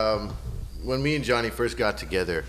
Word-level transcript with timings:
Um, 0.00 0.36
when 0.82 1.00
me 1.04 1.14
and 1.14 1.24
Johnny 1.24 1.50
first 1.50 1.76
got 1.76 1.96
together, 1.98 2.44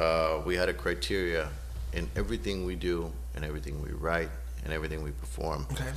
uh, 0.00 0.40
we 0.44 0.56
had 0.56 0.68
a 0.68 0.74
criteria 0.74 1.48
in 1.92 2.10
everything 2.16 2.64
we 2.64 2.74
do 2.74 3.12
and 3.36 3.44
everything 3.44 3.80
we 3.80 3.90
write 3.92 4.30
and 4.64 4.72
everything 4.72 5.04
we 5.04 5.12
perform, 5.12 5.64
Okay. 5.70 5.92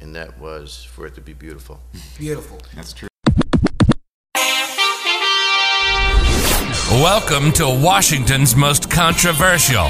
and 0.00 0.14
that 0.14 0.38
was 0.38 0.84
for 0.84 1.06
it 1.08 1.16
to 1.16 1.20
be 1.20 1.32
beautiful. 1.32 1.80
Beautiful. 2.18 2.60
That's 2.76 2.92
true. 2.92 3.08
Welcome 6.92 7.50
to 7.54 7.66
Washington's 7.68 8.54
most 8.54 8.88
controversial, 8.88 9.88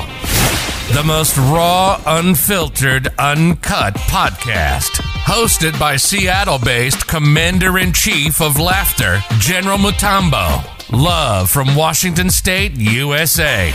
the 0.94 1.02
most 1.04 1.36
raw, 1.36 2.00
unfiltered, 2.06 3.08
uncut 3.18 3.94
podcast. 3.94 4.90
Hosted 5.26 5.78
by 5.78 5.96
Seattle 5.96 6.58
based 6.58 7.06
Commander 7.06 7.78
in 7.78 7.92
Chief 7.92 8.40
of 8.40 8.58
Laughter, 8.58 9.20
General 9.38 9.76
Mutombo. 9.76 10.64
Love 10.90 11.50
from 11.50 11.74
Washington 11.74 12.30
State, 12.30 12.72
USA. 12.76 13.70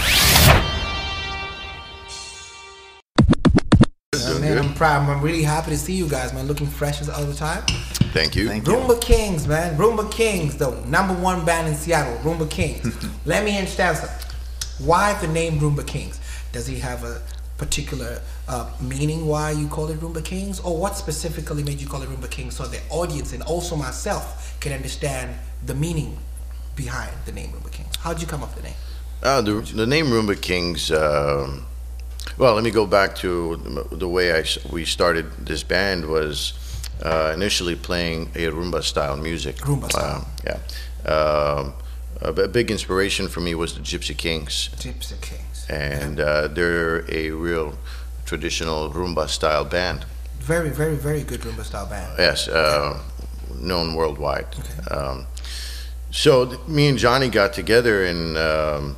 Uh, 4.15 4.39
man, 4.39 4.57
I'm 4.57 4.73
proud. 4.73 5.07
I'm 5.07 5.21
really 5.21 5.43
happy 5.43 5.69
to 5.71 5.77
see 5.77 5.93
you 5.93 6.09
guys, 6.09 6.33
man. 6.33 6.47
Looking 6.47 6.67
fresh 6.67 6.99
as 6.99 7.09
all 7.09 7.25
the 7.25 7.35
time. 7.35 7.61
Thank 8.11 8.35
you. 8.35 8.47
Thank 8.47 8.67
you. 8.67 8.73
Rumba 8.73 8.99
Kings, 8.99 9.47
man. 9.47 9.77
Rumba 9.77 10.11
Kings, 10.11 10.57
the 10.57 10.71
number 10.87 11.13
one 11.13 11.45
band 11.45 11.67
in 11.67 11.75
Seattle. 11.75 12.17
Rumba 12.23 12.49
Kings. 12.49 13.05
Let 13.25 13.45
me 13.45 13.55
understand 13.57 13.97
something. 13.97 14.29
Why 14.79 15.13
the 15.21 15.27
name 15.27 15.59
Rumba 15.59 15.85
Kings? 15.85 16.19
Does 16.53 16.65
he 16.67 16.79
have 16.79 17.03
a 17.03 17.21
particular 17.57 18.21
uh, 18.47 18.69
meaning 18.79 19.25
why 19.27 19.51
you 19.51 19.67
call 19.67 19.89
it 19.89 19.99
Rumba 19.99 20.23
Kings, 20.23 20.59
or 20.61 20.77
what 20.77 20.95
specifically 20.95 21.63
made 21.63 21.81
you 21.81 21.87
call 21.87 22.01
it 22.01 22.09
Rumba 22.09 22.29
Kings, 22.29 22.55
so 22.55 22.63
the 22.65 22.79
audience 22.89 23.33
and 23.33 23.43
also 23.43 23.75
myself 23.75 24.57
can 24.61 24.71
understand 24.71 25.35
the 25.65 25.73
meaning 25.75 26.17
behind 26.75 27.11
the 27.25 27.31
name 27.31 27.49
Rumba 27.51 27.71
Kings? 27.71 27.95
How'd 27.99 28.21
you 28.21 28.27
come 28.27 28.43
up 28.43 28.53
with 28.55 28.63
the 28.63 28.69
name? 28.69 28.77
Uh, 29.21 29.41
the, 29.41 29.53
the 29.75 29.85
name 29.87 30.05
Rumba 30.05 30.39
Kings. 30.41 30.91
um 30.91 31.65
well, 32.37 32.55
let 32.55 32.63
me 32.63 32.71
go 32.71 32.85
back 32.87 33.15
to 33.17 33.57
the- 33.91 34.07
way 34.07 34.31
I 34.39 34.43
we 34.71 34.85
started 34.85 35.25
this 35.45 35.61
band 35.63 36.05
was 36.05 36.53
uh, 37.03 37.31
initially 37.35 37.75
playing 37.75 38.31
a 38.35 38.47
rumba 38.49 38.81
style 38.81 39.17
music. 39.17 39.57
Rumba 39.57 39.89
style. 39.91 40.25
Uh, 40.47 40.57
yeah. 41.05 41.71
A 42.21 42.31
b- 42.31 42.47
big 42.47 42.71
inspiration 42.71 43.27
for 43.27 43.41
me 43.41 43.55
was 43.55 43.73
the 43.75 43.81
Gypsy 43.81 44.15
Kings, 44.15 44.69
Gypsy 44.77 45.19
Kings. 45.21 45.65
and 45.69 46.19
uh, 46.19 46.47
they're 46.47 47.09
a 47.11 47.31
real 47.31 47.73
traditional 48.25 48.89
rumba 48.91 49.27
style 49.27 49.65
band. 49.65 50.05
Very, 50.39 50.69
very, 50.69 50.95
very 50.95 51.23
good 51.23 51.41
rumba 51.41 51.63
style 51.63 51.85
band. 51.87 52.13
Yes, 52.17 52.47
uh, 52.47 52.99
known 53.55 53.95
worldwide. 53.95 54.47
Um, 54.91 55.25
so 56.11 56.45
th- 56.45 56.67
me 56.67 56.87
and 56.87 56.97
Johnny 56.97 57.29
got 57.29 57.53
together 57.53 58.05
and 58.05 58.37
um, 58.37 58.95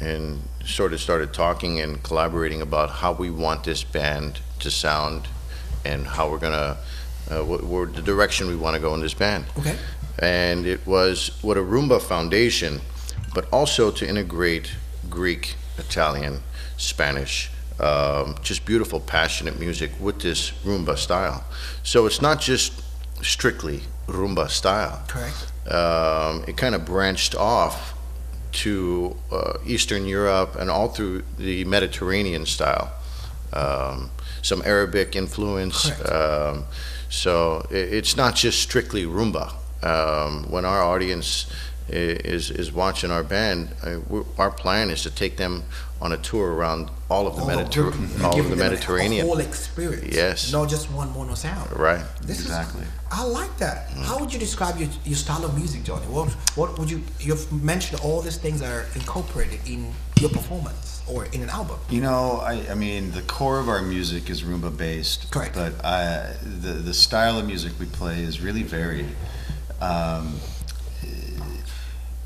and 0.00 0.42
sort 0.64 0.92
of 0.92 1.00
started 1.00 1.32
talking 1.32 1.80
and 1.80 2.02
collaborating 2.02 2.60
about 2.62 2.90
how 2.90 3.12
we 3.12 3.30
want 3.30 3.64
this 3.64 3.84
band 3.84 4.40
to 4.60 4.70
sound 4.70 5.28
and 5.84 6.06
how 6.06 6.30
we're 6.30 6.38
gonna 6.38 6.76
uh, 7.30 7.44
what, 7.44 7.62
what 7.64 7.94
the 7.94 8.02
direction 8.02 8.48
we 8.48 8.56
want 8.56 8.74
to 8.74 8.80
go 8.80 8.94
in 8.94 9.00
this 9.00 9.14
band. 9.14 9.44
Okay. 9.58 9.76
And 10.18 10.66
it 10.66 10.86
was 10.86 11.38
what 11.42 11.56
a 11.56 11.60
rumba 11.60 12.00
foundation, 12.00 12.80
but 13.34 13.46
also 13.52 13.90
to 13.90 14.08
integrate 14.08 14.72
Greek, 15.08 15.56
Italian, 15.78 16.40
Spanish, 16.76 17.50
um, 17.80 18.36
just 18.42 18.64
beautiful, 18.64 19.00
passionate 19.00 19.58
music 19.58 19.90
with 20.00 20.20
this 20.20 20.52
rumba 20.64 20.96
style. 20.96 21.44
So 21.82 22.06
it's 22.06 22.20
not 22.20 22.40
just 22.40 22.82
strictly 23.22 23.80
rumba 24.06 24.48
style. 24.48 25.02
Correct. 25.08 25.52
Um, 25.72 26.44
it 26.46 26.56
kind 26.56 26.74
of 26.74 26.84
branched 26.84 27.34
off 27.34 27.94
to 28.52 29.16
uh, 29.30 29.54
Eastern 29.64 30.06
Europe 30.06 30.56
and 30.56 30.70
all 30.70 30.88
through 30.88 31.22
the 31.38 31.64
Mediterranean 31.64 32.44
style. 32.46 32.92
Um, 33.52 34.10
some 34.42 34.62
Arabic 34.64 35.16
influence. 35.16 35.90
Um, 36.10 36.64
so 37.08 37.66
i 37.70 37.74
it's 37.74 38.16
not 38.16 38.34
just 38.34 38.60
strictly 38.60 39.04
rumba. 39.04 39.52
Um, 39.82 40.44
when 40.50 40.64
our 40.64 40.82
audience 40.82 41.46
is 41.88 42.50
is 42.50 42.72
watching 42.72 43.10
our 43.10 43.24
band, 43.24 43.68
uh, 43.84 44.22
our 44.38 44.50
plan 44.50 44.90
is 44.90 45.02
to 45.02 45.10
take 45.10 45.36
them 45.36 45.64
on 46.00 46.12
a 46.12 46.16
tour 46.16 46.52
around 46.52 46.90
all 47.08 47.26
of 47.26 47.36
the, 47.36 47.42
All 47.42 47.50
of 47.50 47.56
Mediter- 47.68 47.72
Turkey. 47.72 48.24
all 48.24 48.38
of 48.40 48.44
the 48.48 48.56
them 48.56 48.58
Mediterranean. 48.70 49.24
A 49.24 49.28
whole 49.28 49.38
experience. 49.38 50.14
Yes. 50.14 50.52
Not 50.52 50.68
just 50.68 50.90
one 50.90 51.12
mono 51.12 51.34
sound. 51.34 51.70
Right. 51.76 52.04
This 52.22 52.40
Exactly. 52.40 52.82
Is, 52.82 52.88
I 53.10 53.24
like 53.24 53.56
that. 53.58 53.90
How 53.90 54.18
would 54.18 54.32
you 54.32 54.38
describe 54.40 54.78
your, 54.80 54.88
your 55.04 55.16
style 55.16 55.44
of 55.44 55.56
music, 55.56 55.84
Johnny? 55.84 56.06
What 56.06 56.30
what 56.56 56.78
would 56.78 56.90
you 56.90 57.02
you've 57.20 57.52
mentioned 57.52 58.00
all 58.00 58.20
these 58.22 58.38
things 58.38 58.62
are 58.62 58.86
incorporated 58.94 59.60
in 59.66 59.92
your 60.20 60.30
performance 60.30 61.02
or 61.08 61.24
in 61.26 61.42
an 61.42 61.50
album. 61.50 61.76
You 61.90 62.00
know, 62.00 62.38
I, 62.52 62.52
I 62.70 62.74
mean, 62.74 63.10
the 63.10 63.22
core 63.22 63.58
of 63.58 63.68
our 63.68 63.82
music 63.82 64.30
is 64.30 64.42
rumba 64.44 64.70
based. 64.76 65.30
Correct. 65.32 65.54
But 65.54 65.84
I, 65.84 66.32
the 66.62 66.72
the 66.90 66.94
style 66.94 67.38
of 67.40 67.46
music 67.46 67.72
we 67.80 67.86
play 67.86 68.22
is 68.22 68.40
really 68.40 68.62
varied. 68.62 69.08
Um, 69.82 70.38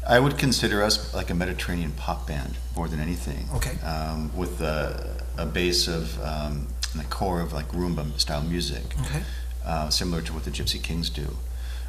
I 0.08 0.20
would 0.20 0.38
consider 0.38 0.82
us 0.82 1.12
like 1.14 1.30
a 1.30 1.34
Mediterranean 1.34 1.92
pop 1.92 2.28
band 2.28 2.58
more 2.76 2.86
than 2.86 3.00
anything. 3.00 3.48
Okay. 3.54 3.76
Um, 3.80 4.30
with 4.36 4.60
a, 4.60 5.16
a 5.36 5.46
base 5.46 5.88
of 5.88 6.22
um, 6.22 6.68
the 6.94 7.04
core 7.04 7.40
of 7.40 7.52
like 7.52 7.68
rumba 7.68 8.18
style 8.20 8.42
music. 8.42 8.84
Okay. 9.06 9.22
uh, 9.64 9.88
similar 9.90 10.22
to 10.22 10.32
what 10.32 10.44
the 10.44 10.50
Gypsy 10.50 10.80
Kings 10.80 11.10
do. 11.10 11.36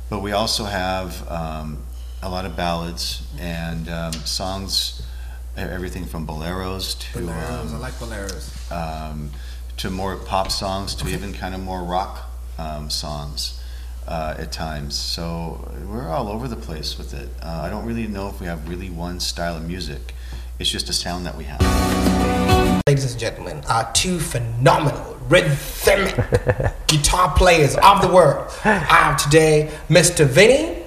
But 0.09 0.21
we 0.21 0.31
also 0.31 0.63
have 0.63 1.29
um, 1.29 1.83
a 2.23 2.29
lot 2.29 2.45
of 2.45 2.55
ballads 2.55 3.21
and 3.39 3.87
um, 3.89 4.13
songs, 4.13 5.05
everything 5.55 6.05
from 6.05 6.25
boleros 6.25 6.97
to 7.11 7.19
Boleros. 7.19 7.71
I 7.71 7.75
um, 7.75 7.81
like 7.81 7.93
boleros. 7.93 8.71
um, 8.71 9.31
to 9.77 9.91
more 9.91 10.15
pop 10.15 10.49
songs 10.49 10.95
to 10.95 11.07
even 11.07 11.33
kind 11.33 11.53
of 11.53 11.61
more 11.61 11.83
rock 11.83 12.31
um, 12.57 12.89
songs 12.89 13.56
uh, 14.07 14.35
at 14.37 14.51
times. 14.51 14.95
So 14.95 15.71
we're 15.87 16.07
all 16.07 16.29
over 16.29 16.47
the 16.47 16.55
place 16.55 16.97
with 16.97 17.13
it. 17.13 17.29
Uh, 17.41 17.61
I 17.63 17.69
don't 17.69 17.85
really 17.85 18.07
know 18.07 18.29
if 18.29 18.39
we 18.39 18.47
have 18.47 18.67
really 18.67 18.89
one 18.89 19.19
style 19.19 19.55
of 19.57 19.67
music. 19.67 20.13
It's 20.59 20.69
just 20.69 20.89
a 20.89 20.93
sound 20.93 21.25
that 21.25 21.35
we 21.37 21.43
have. 21.43 21.61
Ladies 22.87 23.11
and 23.11 23.19
gentlemen, 23.19 23.63
our 23.69 23.91
two 23.93 24.19
phenomenal 24.19 25.17
rhythmic 25.29 26.15
guitar 26.87 27.33
players 27.35 27.75
of 27.75 28.01
the 28.01 28.07
world. 28.07 28.51
I 28.63 28.77
have 28.77 29.17
today 29.21 29.71
Mr. 29.89 30.25
Vinnie. 30.25 30.86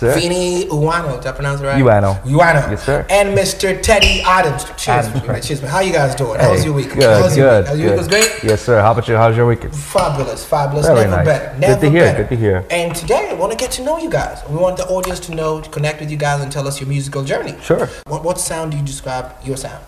Sir. 0.00 0.14
Vinnie 0.18 0.64
Uanno, 0.70 1.18
did 1.18 1.26
I 1.26 1.32
pronounce 1.32 1.60
it 1.60 1.66
right? 1.66 1.82
Uanno. 1.84 2.14
Uwano. 2.24 2.70
Yes, 2.70 2.82
sir. 2.84 3.04
And 3.10 3.36
Mr. 3.36 3.82
Teddy 3.82 4.22
Adams. 4.22 4.64
Cheers, 4.78 5.06
Adams, 5.08 5.26
man. 5.26 5.42
Cheers, 5.42 5.60
man. 5.60 5.70
How 5.70 5.80
you 5.80 5.92
guys 5.92 6.14
doing? 6.14 6.40
How 6.40 6.52
was 6.52 6.64
your 6.64 6.72
week? 6.72 6.88
Good, 6.94 7.02
How 7.02 7.22
was 7.22 7.36
your 7.36 7.50
good, 7.50 7.60
week? 7.64 7.68
How- 7.68 7.74
Your 7.74 7.90
week 7.90 7.98
was 7.98 8.08
great? 8.08 8.30
Yes, 8.42 8.62
sir. 8.62 8.80
How 8.80 8.92
about 8.92 9.06
you? 9.08 9.16
How's 9.16 9.36
your 9.36 9.46
weekend? 9.46 9.76
Fabulous, 9.76 10.42
fabulous. 10.46 10.86
Very 10.86 11.00
never 11.00 11.16
nice. 11.16 11.26
better. 11.26 11.60
Good 11.60 11.80
to 11.82 11.90
hear, 11.90 12.00
better. 12.04 12.18
good 12.22 12.28
to 12.30 12.36
hear. 12.36 12.64
And 12.70 12.96
today, 12.96 13.28
I 13.28 13.34
want 13.34 13.52
to 13.52 13.58
get 13.58 13.72
to 13.72 13.82
know 13.84 13.98
you 13.98 14.08
guys. 14.08 14.42
We 14.48 14.56
want 14.56 14.78
the 14.78 14.86
audience 14.86 15.20
to 15.20 15.34
know, 15.34 15.60
to 15.60 15.68
connect 15.68 16.00
with 16.00 16.10
you 16.10 16.16
guys, 16.16 16.40
and 16.40 16.50
tell 16.50 16.66
us 16.66 16.80
your 16.80 16.88
musical 16.88 17.22
journey. 17.22 17.54
Sure. 17.60 17.86
What, 18.06 18.24
what 18.24 18.38
sound 18.40 18.72
do 18.72 18.78
you 18.78 18.82
describe 18.84 19.26
your 19.44 19.58
sound? 19.58 19.84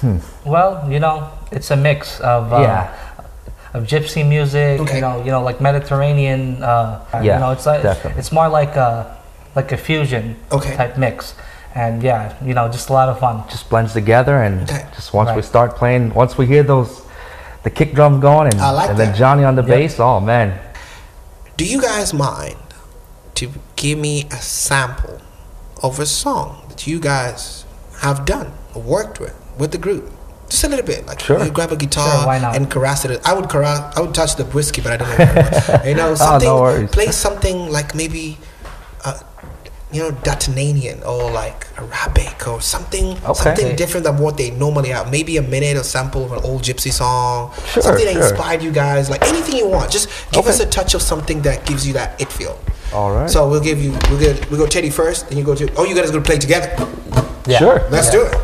Hmm. 0.00 0.18
Well, 0.44 0.86
you 0.88 1.00
know, 1.00 1.28
it's 1.50 1.72
a 1.72 1.76
mix 1.76 2.20
of 2.20 2.52
uh, 2.52 2.60
Yeah. 2.60 2.94
Of 3.76 3.84
gypsy 3.84 4.26
music. 4.26 4.80
Okay. 4.80 4.96
You 4.96 5.00
know, 5.00 5.24
you 5.24 5.30
know, 5.30 5.42
like 5.42 5.60
Mediterranean. 5.60 6.62
Uh, 6.62 7.00
Yeah, 7.14 7.22
you 7.22 7.40
know, 7.40 7.50
it's 7.52 7.66
like 7.66 7.82
definitely. 7.82 8.18
it's 8.18 8.32
more 8.32 8.48
like 8.48 8.74
a 8.76 9.16
like 9.54 9.72
a 9.72 9.76
fusion 9.76 10.36
Okay. 10.52 10.74
type 10.76 10.96
mix. 10.98 11.34
And 11.74 12.02
yeah, 12.02 12.32
you 12.42 12.54
know, 12.54 12.68
just 12.68 12.88
a 12.88 12.92
lot 12.92 13.08
of 13.10 13.18
fun. 13.20 13.44
Just 13.50 13.68
blends 13.68 13.92
together, 13.92 14.36
and 14.42 14.62
Okay. 14.68 14.84
just 14.94 15.12
once 15.12 15.30
we 15.36 15.42
start 15.42 15.76
playing, 15.76 16.14
once 16.14 16.38
we 16.38 16.46
hear 16.46 16.62
those, 16.62 17.02
the 17.64 17.70
kick 17.70 17.92
drums 17.94 18.20
going, 18.22 18.48
and, 18.48 18.58
like 18.60 18.88
and 18.90 18.98
then 18.98 19.14
Johnny 19.14 19.44
on 19.44 19.54
the 19.56 19.62
bass. 19.62 20.00
Oh 20.00 20.20
man, 20.20 20.58
Do 21.56 21.64
you 21.64 21.80
guys 21.80 22.12
mind 22.14 22.56
to 23.34 23.44
give 23.76 23.98
me 23.98 24.24
a 24.30 24.36
sample 24.40 25.20
of 25.82 25.98
a 26.00 26.06
song 26.06 26.62
that 26.70 26.86
you 26.86 26.98
guys 27.00 27.64
have 28.00 28.24
done 28.24 28.52
or 28.74 28.80
worked 28.82 29.20
with 29.20 29.34
with 29.58 29.72
the 29.72 29.78
group? 29.78 30.04
Just 30.48 30.64
a 30.64 30.68
little 30.68 30.86
bit, 30.86 31.06
like 31.06 31.20
Sure. 31.20 31.42
you 31.44 31.50
grab 31.50 31.72
a 31.72 31.76
guitar 31.76 32.08
Sure, 32.18 32.26
why 32.26 32.38
not? 32.38 32.54
and 32.56 32.70
caress 32.70 33.04
it. 33.04 33.20
I 33.24 33.32
would 33.34 33.48
caress, 33.48 33.80
I 33.96 34.00
would 34.00 34.14
touch 34.14 34.36
the 34.36 34.44
whiskey, 34.44 34.80
but 34.80 34.92
I 34.92 34.96
don't 34.96 35.18
know. 35.18 35.82
you 35.90 35.94
know, 35.94 36.14
something. 36.14 36.48
Oh, 36.48 36.60
worries. 36.62 36.90
play 36.90 37.10
something 37.10 37.70
like 37.70 37.94
maybe, 37.96 38.38
uh, 39.04 39.18
you 39.92 40.02
know, 40.02 40.10
D'Artagnan 40.12 41.02
or 41.04 41.30
like 41.30 41.66
Arabic 41.78 42.46
or 42.46 42.60
something, 42.60 43.16
Okay. 43.24 43.34
something 43.42 43.76
different 43.76 44.04
than 44.04 44.18
what 44.18 44.36
they 44.36 44.50
normally 44.50 44.90
have. 44.90 45.10
Maybe 45.10 45.36
a 45.36 45.42
minute 45.42 45.76
or 45.76 45.82
sample 45.82 46.24
of 46.24 46.32
an 46.32 46.40
old 46.44 46.62
gypsy 46.62 46.92
song, 46.92 47.52
Sure, 47.72 47.82
something 47.82 48.04
that 48.04 48.16
inspired 48.16 48.62
you 48.62 48.70
guys. 48.70 49.10
Like 49.10 49.22
anything 49.26 49.56
you 49.56 49.68
want, 49.68 49.90
just 49.90 50.08
give 50.30 50.40
Okay. 50.44 50.50
us 50.50 50.60
a 50.60 50.66
touch 50.66 50.94
of 50.94 51.02
something 51.02 51.42
that 51.42 51.64
gives 51.66 51.86
you 51.86 51.92
that 51.94 52.20
it 52.20 52.30
feel. 52.30 52.56
all 52.92 53.10
right. 53.12 53.28
So 53.28 53.48
we'll 53.48 53.60
give 53.60 53.82
you 53.82 53.90
we'll 54.10 54.20
get 54.20 54.48
we 54.50 54.56
go 54.58 54.66
Teddy 54.66 54.90
first, 54.90 55.28
then 55.28 55.38
you 55.38 55.44
go 55.44 55.54
to 55.56 55.68
oh 55.76 55.84
you 55.84 55.94
guys 55.94 56.08
are 56.08 56.12
gonna 56.12 56.24
play 56.24 56.38
together. 56.38 56.70
Yeah. 57.46 57.58
Sure. 57.58 57.82
Let's 57.90 58.10
do 58.10 58.22
it. 58.22 58.34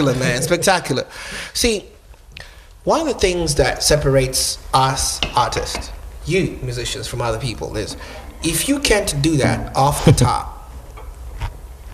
Spectacular, 0.00 0.14
man. 0.14 0.42
Spectacular. 0.42 1.06
See, 1.52 1.84
one 2.84 3.00
of 3.00 3.06
the 3.06 3.14
things 3.14 3.54
that 3.56 3.82
separates 3.82 4.58
us 4.72 5.20
artists, 5.36 5.90
you 6.26 6.58
musicians, 6.62 7.06
from 7.06 7.20
other 7.20 7.38
people 7.38 7.76
is 7.76 7.96
if 8.42 8.68
you 8.68 8.80
can't 8.80 9.20
do 9.22 9.36
that 9.36 9.76
off 9.76 10.04
the 10.04 10.12
top, 10.26 10.70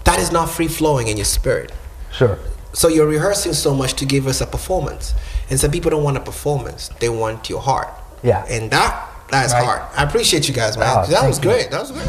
that 0.04 0.18
is 0.20 0.30
not 0.30 0.48
free 0.48 0.68
flowing 0.68 1.08
in 1.08 1.16
your 1.16 1.24
spirit. 1.24 1.72
Sure. 2.12 2.38
So 2.72 2.88
you're 2.88 3.06
rehearsing 3.08 3.54
so 3.54 3.74
much 3.74 3.94
to 3.94 4.04
give 4.06 4.26
us 4.26 4.40
a 4.40 4.46
performance, 4.46 5.14
and 5.50 5.58
some 5.58 5.70
people 5.70 5.90
don't 5.90 6.04
want 6.04 6.16
a 6.16 6.20
performance; 6.20 6.88
they 7.00 7.08
want 7.08 7.48
your 7.50 7.60
heart. 7.60 7.88
Yeah. 8.22 8.44
And 8.48 8.70
that 8.70 9.08
that's 9.30 9.52
Right. 9.52 9.64
hard. 9.64 9.82
I 9.96 10.04
appreciate 10.04 10.46
you 10.46 10.54
guys, 10.54 10.76
man. 10.76 11.04
Oh, 11.04 11.06
that 11.10 11.26
was 11.26 11.38
you. 11.38 11.42
great. 11.44 11.70
That 11.70 11.80
was 11.80 11.90
great. 11.90 12.06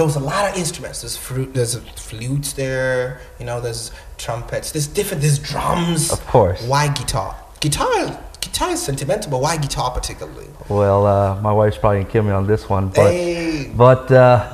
There 0.00 0.06
was 0.06 0.16
a 0.16 0.20
lot 0.20 0.50
of 0.50 0.56
instruments. 0.56 1.02
There's 1.02 1.14
fruit. 1.18 1.52
There's 1.52 1.76
flutes 1.76 2.54
there. 2.54 3.20
You 3.38 3.44
know, 3.44 3.60
there's 3.60 3.90
trumpets. 4.16 4.72
There's 4.72 4.86
different. 4.86 5.20
There's 5.20 5.38
drums. 5.38 6.10
Of 6.10 6.26
course. 6.26 6.62
Why 6.66 6.88
guitar? 6.88 7.36
Guitar. 7.60 8.18
Guitar 8.40 8.70
is 8.70 8.80
sentimental, 8.82 9.30
but 9.30 9.42
why 9.42 9.58
guitar 9.58 9.90
particularly? 9.90 10.46
Well, 10.70 11.04
uh, 11.06 11.38
my 11.42 11.52
wife's 11.52 11.76
probably 11.76 11.98
gonna 12.00 12.10
kill 12.12 12.22
me 12.22 12.30
on 12.30 12.46
this 12.46 12.66
one, 12.66 12.88
but 12.88 13.10
Hey. 13.12 13.70
but 13.76 14.10
uh, 14.10 14.50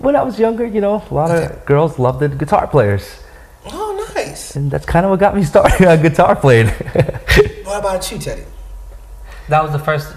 when 0.00 0.14
I 0.14 0.22
was 0.22 0.38
younger, 0.38 0.66
you 0.66 0.82
know, 0.82 1.02
a 1.10 1.14
lot 1.14 1.30
Okay. 1.30 1.46
of 1.46 1.64
girls 1.64 1.98
loved 1.98 2.20
the 2.20 2.28
guitar 2.28 2.66
players, 2.66 3.08
Oh, 3.72 4.12
nice. 4.14 4.54
and 4.54 4.70
that's 4.70 4.84
kind 4.84 5.06
of 5.06 5.10
what 5.10 5.18
got 5.18 5.34
me 5.34 5.44
started 5.44 5.88
on 5.88 6.02
guitar 6.02 6.36
playing. 6.36 6.68
What 7.64 7.78
about 7.80 8.12
you, 8.12 8.18
Teddy? 8.18 8.44
That 9.48 9.62
was 9.62 9.72
the 9.72 9.78
first 9.78 10.12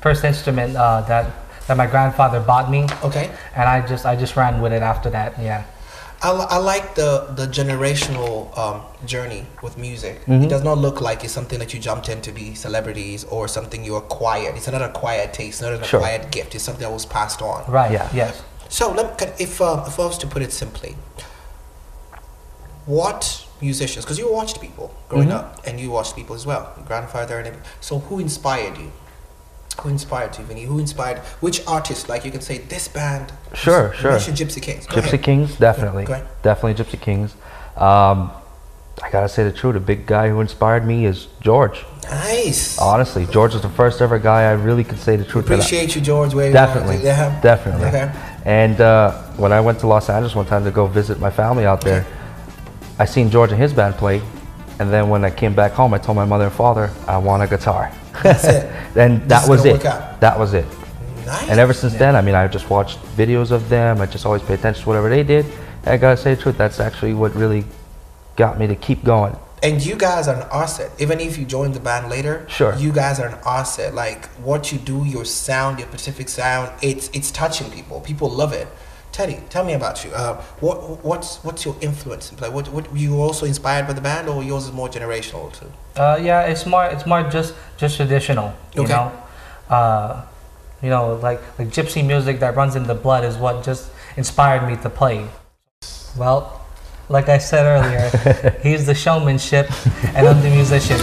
first 0.00 0.24
instrument 0.24 0.74
uh, 0.74 1.02
that 1.02 1.26
that 1.66 1.76
my 1.76 1.86
grandfather 1.86 2.40
bought 2.40 2.70
me, 2.70 2.86
Okay. 3.02 3.30
and 3.56 3.68
I 3.68 3.86
just 3.86 4.04
I 4.06 4.16
just 4.16 4.36
ran 4.36 4.60
with 4.60 4.72
it 4.72 4.82
after 4.82 5.10
that. 5.10 5.38
Yeah. 5.40 5.64
I, 6.22 6.30
I 6.30 6.56
like 6.58 6.94
the 6.94 7.26
the 7.36 7.46
generational 7.46 8.56
um, 8.56 8.80
journey 9.06 9.46
with 9.62 9.76
music. 9.76 10.20
Mm-hmm. 10.22 10.44
It 10.44 10.48
does 10.48 10.62
not 10.64 10.78
look 10.78 11.00
like 11.00 11.22
it's 11.24 11.32
something 11.32 11.58
that 11.58 11.74
you 11.74 11.80
jumped 11.80 12.08
in 12.08 12.20
to 12.22 12.32
be 12.32 12.54
celebrities 12.54 13.24
or 13.24 13.48
something 13.48 13.84
you 13.84 13.96
acquired. 13.96 14.56
It's 14.56 14.66
not 14.66 14.76
an 14.80 14.88
acquired 14.88 15.34
taste, 15.34 15.60
not 15.62 15.72
an 15.74 15.82
Sure. 15.82 16.00
acquired 16.00 16.30
gift. 16.30 16.54
It's 16.54 16.64
something 16.64 16.82
that 16.82 16.92
was 16.92 17.04
passed 17.06 17.42
on. 17.42 17.70
Right. 17.70 17.92
Yeah. 17.92 18.08
Yes. 18.14 18.42
So, 18.70 18.90
let, 18.92 19.20
if, 19.40 19.60
uh, 19.60 19.84
if 19.86 20.00
I 20.00 20.06
was 20.06 20.18
to 20.18 20.26
put 20.26 20.42
it 20.42 20.50
simply, 20.52 20.96
what 22.86 23.46
musicians, 23.60 24.04
because 24.04 24.18
you 24.18 24.32
watched 24.32 24.60
people 24.60 24.94
growing 25.08 25.28
Mm-hmm. 25.28 25.36
up 25.36 25.66
and 25.66 25.78
you 25.80 25.90
watched 25.90 26.16
people 26.16 26.34
as 26.34 26.44
well, 26.46 26.72
your 26.76 26.86
grandfather 26.86 27.38
and 27.38 27.46
everything. 27.48 27.68
So, 27.80 27.98
who 27.98 28.18
inspired 28.18 28.76
you? 28.78 28.90
Who 29.80 29.88
inspired 29.88 30.36
you, 30.38 30.44
Vinnie? 30.44 30.64
Who 30.64 30.78
inspired, 30.78 31.18
which 31.40 31.66
artist, 31.66 32.08
like 32.08 32.24
you 32.24 32.30
can 32.30 32.40
say, 32.40 32.58
this 32.58 32.88
band? 32.88 33.32
Sure, 33.54 33.92
sure. 33.94 34.12
Gypsy 34.12 34.62
Kings. 34.62 34.86
Go 34.86 34.96
Gypsy 34.96 35.06
ahead. 35.08 35.22
Kings, 35.22 35.56
definitely, 35.56 36.04
definitely 36.42 36.74
Gypsy 36.84 37.00
Kings. 37.00 37.34
Um, 37.76 38.30
I 39.02 39.10
gotta 39.10 39.28
say 39.28 39.42
the 39.44 39.52
truth. 39.52 39.74
A 39.76 39.80
big 39.80 40.06
guy 40.06 40.28
who 40.28 40.40
inspired 40.40 40.86
me 40.86 41.04
is 41.06 41.26
George. 41.40 41.84
Nice. 42.04 42.78
Honestly, 42.78 43.26
George 43.26 43.52
was 43.54 43.62
the 43.62 43.68
first 43.68 44.00
ever 44.00 44.18
guy 44.20 44.42
I 44.42 44.52
really 44.52 44.84
could 44.84 44.98
say 44.98 45.16
the 45.16 45.24
truth. 45.24 45.50
I- 45.50 45.54
Appreciate 45.54 45.96
you, 45.96 46.00
George. 46.00 46.32
Definitely, 46.32 46.98
Yeah. 47.04 47.40
definitely. 47.40 47.88
Okay. 47.88 48.12
And 48.44 48.80
uh, 48.80 49.12
when 49.36 49.52
I 49.52 49.60
went 49.60 49.80
to 49.80 49.86
Los 49.88 50.08
Angeles 50.08 50.34
one 50.34 50.46
time 50.46 50.64
to 50.64 50.70
go 50.70 50.86
visit 50.86 51.18
my 51.18 51.30
family 51.30 51.66
out 51.66 51.80
there, 51.80 52.06
I 52.98 53.06
seen 53.06 53.30
George 53.30 53.50
and 53.50 53.60
his 53.60 53.72
band 53.72 53.96
play, 53.96 54.22
and 54.78 54.92
then 54.92 55.08
when 55.08 55.24
I 55.24 55.30
came 55.30 55.54
back 55.54 55.72
home, 55.72 55.94
I 55.94 55.98
told 55.98 56.16
my 56.16 56.24
mother 56.24 56.44
and 56.44 56.52
father 56.52 56.90
I 57.06 57.18
want 57.18 57.42
a 57.42 57.46
guitar. 57.46 57.92
That's 58.22 58.44
it. 58.44 58.70
and 58.96 59.22
This 59.22 59.28
that 59.28 59.48
was 59.48 59.64
it. 59.64 59.80
That 59.82 60.38
was 60.38 60.54
it. 60.54 60.66
Nice. 61.26 61.48
And 61.48 61.58
ever 61.58 61.72
since 61.72 61.94
then, 61.94 62.16
I 62.16 62.20
mean, 62.22 62.34
I 62.34 62.46
just 62.48 62.68
watched 62.68 62.98
videos 63.16 63.50
of 63.50 63.68
them. 63.68 64.00
I 64.00 64.06
just 64.06 64.26
always 64.26 64.42
pay 64.42 64.54
attention 64.54 64.82
to 64.82 64.88
whatever 64.88 65.08
they 65.08 65.22
did. 65.22 65.46
And 65.84 65.88
I 65.88 65.96
gotta 65.96 66.16
say 66.16 66.34
the 66.34 66.42
truth, 66.42 66.58
that's 66.58 66.80
actually 66.80 67.14
what 67.14 67.34
really 67.34 67.64
got 68.36 68.58
me 68.58 68.66
to 68.66 68.74
keep 68.76 69.04
going. 69.04 69.36
And 69.62 69.84
you 69.84 69.96
guys 69.96 70.28
are 70.28 70.34
an 70.42 70.46
asset. 70.52 70.90
Even 70.98 71.20
if 71.20 71.38
you 71.38 71.46
join 71.46 71.72
the 71.72 71.80
band 71.80 72.10
later, 72.10 72.44
Sure. 72.50 72.74
you 72.76 72.92
guys 72.92 73.18
are 73.18 73.28
an 73.28 73.38
asset. 73.46 73.94
Like 73.94 74.26
what 74.48 74.70
you 74.72 74.78
do, 74.78 75.04
your 75.06 75.24
sound, 75.24 75.78
your 75.78 75.88
Pacific 75.88 76.28
sound, 76.28 76.70
it's 76.82 77.08
it's 77.14 77.30
touching 77.30 77.70
people. 77.70 78.00
People 78.00 78.28
love 78.28 78.52
it. 78.52 78.68
Teddy, 79.14 79.38
tell 79.48 79.62
me 79.64 79.74
about 79.74 80.04
you. 80.04 80.10
Uh, 80.10 80.42
what 80.58 81.04
what's 81.04 81.36
what's 81.44 81.64
your 81.64 81.76
influence? 81.80 82.32
Like 82.40 82.52
what 82.52 82.66
what 82.72 82.84
you 82.96 83.22
also 83.22 83.46
inspired 83.46 83.86
by 83.86 83.92
the 83.92 84.00
band, 84.00 84.28
or 84.28 84.42
yours 84.42 84.64
is 84.64 84.72
more 84.72 84.88
generational 84.88 85.52
too? 85.52 85.70
Uh, 85.94 86.18
yeah, 86.20 86.40
it's 86.50 86.66
more 86.66 86.86
it's 86.86 87.06
more 87.06 87.22
just 87.30 87.54
just 87.76 87.94
traditional. 87.96 88.52
You 88.74 88.82
Okay. 88.82 88.92
know, 88.94 89.12
uh, 89.70 90.22
you 90.82 90.90
know, 90.90 91.14
like 91.22 91.40
like 91.60 91.68
gypsy 91.68 92.04
music 92.04 92.40
that 92.40 92.56
runs 92.56 92.74
in 92.74 92.88
the 92.88 92.94
blood 92.96 93.22
is 93.24 93.36
what 93.36 93.64
just 93.64 93.88
inspired 94.16 94.66
me 94.66 94.74
to 94.82 94.90
play. 94.90 95.28
Well, 96.16 96.60
like 97.08 97.28
I 97.28 97.38
said 97.38 97.66
earlier, 97.66 98.10
he's 98.64 98.84
the 98.84 98.96
showmanship, 98.96 99.70
and 100.16 100.26
I'm 100.26 100.42
the 100.42 100.50
musician. 100.50 100.98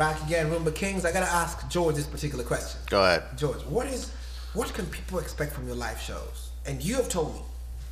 Back 0.00 0.22
again, 0.24 0.50
Rumba 0.50 0.74
Kings. 0.74 1.04
I 1.04 1.12
gotta 1.12 1.30
ask 1.30 1.68
George 1.68 1.94
this 1.94 2.06
particular 2.06 2.42
question. 2.42 2.80
Go 2.88 3.04
ahead. 3.04 3.22
George, 3.36 3.60
what 3.66 3.86
is 3.86 4.10
what 4.54 4.72
can 4.72 4.86
people 4.86 5.18
expect 5.18 5.52
from 5.52 5.66
your 5.66 5.76
live 5.76 6.00
shows? 6.00 6.52
And 6.64 6.82
you 6.82 6.94
have 6.94 7.10
told 7.10 7.34
me, 7.34 7.42